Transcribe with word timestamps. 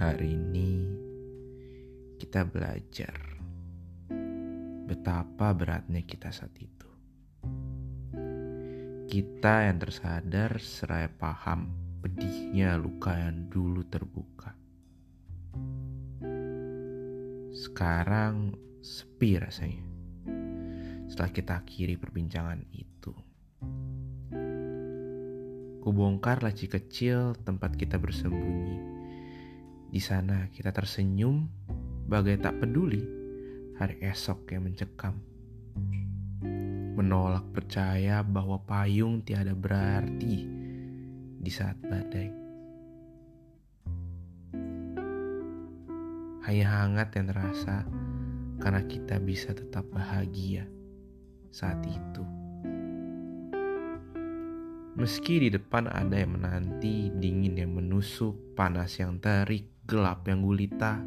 Hari 0.00 0.32
ini 0.32 0.80
kita 2.16 2.48
belajar 2.48 3.12
betapa 4.88 5.52
beratnya 5.52 6.00
kita 6.08 6.32
saat 6.32 6.56
itu. 6.56 6.88
Kita 9.04 9.68
yang 9.68 9.76
tersadar 9.76 10.56
seraya 10.56 11.12
paham 11.12 11.68
pedihnya 12.00 12.80
luka 12.80 13.12
yang 13.12 13.52
dulu 13.52 13.84
terbuka. 13.92 14.56
Sekarang 17.52 18.56
sepi 18.80 19.36
rasanya. 19.36 19.84
Setelah 21.12 21.28
kita 21.28 21.52
akhiri 21.60 22.00
perbincangan 22.00 22.64
itu. 22.72 23.12
Kubongkar 25.84 26.40
laci 26.40 26.72
kecil 26.72 27.36
tempat 27.44 27.76
kita 27.76 28.00
bersembunyi. 28.00 28.99
Di 29.90 29.98
sana 29.98 30.46
kita 30.54 30.70
tersenyum 30.70 31.50
bagai 32.06 32.38
tak 32.38 32.62
peduli 32.62 33.02
hari 33.74 33.98
esok 33.98 34.54
yang 34.54 34.70
mencekam. 34.70 35.18
Menolak 36.94 37.50
percaya 37.50 38.22
bahwa 38.22 38.62
payung 38.62 39.26
tiada 39.26 39.50
berarti 39.50 40.46
di 41.42 41.50
saat 41.50 41.74
badai. 41.82 42.30
Hanya 46.46 46.66
hangat 46.70 47.10
yang 47.18 47.26
terasa 47.34 47.82
karena 48.62 48.86
kita 48.86 49.18
bisa 49.18 49.50
tetap 49.58 49.90
bahagia 49.90 50.70
saat 51.50 51.82
itu. 51.82 52.22
Meski 55.00 55.40
di 55.40 55.48
depan 55.48 55.88
ada 55.88 56.12
yang 56.12 56.36
menanti, 56.36 57.08
dingin 57.10 57.56
yang 57.56 57.72
menusuk, 57.72 58.52
panas 58.52 59.00
yang 59.00 59.16
terik, 59.16 59.79
gelap 59.90 60.22
yang 60.30 60.46
gulita. 60.46 61.02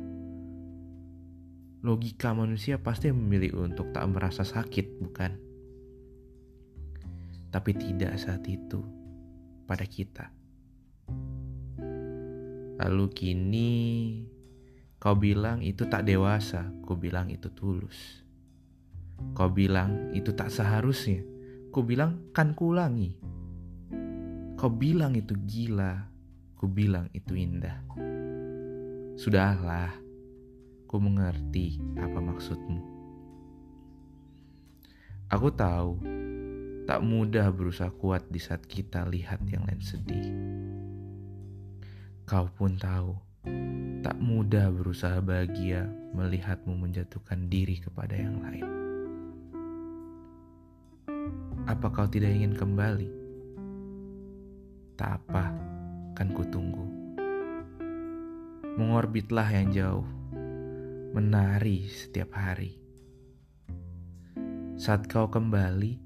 Logika 1.87 2.35
manusia 2.35 2.75
pasti 2.83 3.15
memilih 3.15 3.63
untuk 3.63 3.95
tak 3.95 4.03
merasa 4.11 4.43
sakit, 4.43 4.99
bukan? 4.99 5.31
Tapi 7.47 7.71
tidak 7.79 8.19
saat 8.19 8.43
itu 8.51 8.83
pada 9.63 9.87
kita. 9.87 10.35
Lalu 12.83 13.05
kini 13.15 13.71
kau 14.99 15.15
bilang 15.15 15.63
itu 15.63 15.87
tak 15.87 16.03
dewasa, 16.03 16.67
ku 16.83 16.99
bilang 16.99 17.31
itu 17.31 17.47
tulus. 17.55 18.19
Kau 19.31 19.47
bilang 19.47 20.11
itu 20.11 20.35
tak 20.35 20.51
seharusnya, 20.51 21.23
ku 21.71 21.87
bilang 21.87 22.35
kan 22.35 22.51
kulangi. 22.51 23.15
Kau 24.59 24.67
bilang 24.67 25.15
itu 25.15 25.35
gila, 25.47 26.11
ku 26.59 26.67
bilang 26.67 27.07
itu 27.15 27.35
indah. 27.35 27.79
Sudahlah, 29.13 29.93
ku 30.89 30.97
mengerti 30.97 31.77
apa 32.01 32.17
maksudmu. 32.17 32.81
Aku 35.29 35.53
tahu, 35.53 36.01
tak 36.89 37.05
mudah 37.05 37.53
berusaha 37.53 37.93
kuat 37.93 38.25
di 38.33 38.41
saat 38.41 38.65
kita 38.65 39.05
lihat 39.05 39.45
yang 39.45 39.69
lain 39.69 39.85
sedih. 39.85 40.33
Kau 42.25 42.49
pun 42.57 42.73
tahu, 42.73 43.13
tak 44.01 44.17
mudah 44.17 44.73
berusaha 44.73 45.21
bahagia 45.21 45.85
melihatmu 46.17 46.73
menjatuhkan 46.73 47.45
diri 47.53 47.77
kepada 47.77 48.17
yang 48.17 48.41
lain. 48.41 48.65
Apa 51.69 51.85
kau 51.93 52.09
tidak 52.09 52.33
ingin 52.33 52.57
kembali? 52.57 53.13
Tak 54.97 55.21
apa, 55.21 55.53
kan 56.17 56.33
ku 56.33 56.41
tunggu. 56.49 57.02
Mengorbitlah 58.73 59.53
yang 59.53 59.69
jauh, 59.69 60.07
menari 61.13 61.85
setiap 61.85 62.33
hari. 62.33 62.73
Saat 64.81 65.05
kau 65.05 65.29
kembali, 65.29 66.01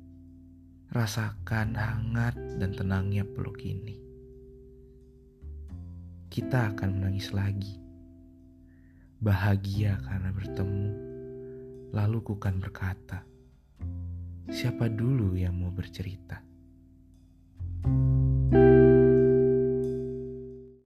rasakan 0.91 1.79
hangat 1.79 2.35
dan 2.59 2.75
tenangnya 2.75 3.23
peluk 3.23 3.63
ini. 3.63 3.95
Kita 6.27 6.75
akan 6.75 6.99
menangis 6.99 7.31
lagi. 7.31 7.79
Bahagia 9.23 10.03
karena 10.03 10.35
bertemu. 10.35 10.89
Lalu 11.95 12.17
ku 12.19 12.35
kan 12.35 12.59
berkata, 12.59 13.23
siapa 14.51 14.91
dulu 14.91 15.39
yang 15.39 15.55
mau 15.55 15.71
bercerita? 15.71 16.46